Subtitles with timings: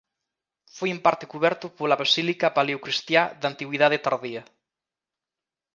[0.77, 4.43] Foi en parte cuberto pola basílica paleocristiá na Antigüidade tardía.